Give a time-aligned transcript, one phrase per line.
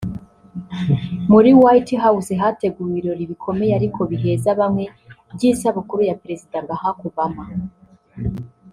[1.31, 4.83] muri White House hateguwe ibirori bikomeye [ariko biheza bamwe]
[5.35, 7.43] by’isabukuru ya Perezida Barack Obama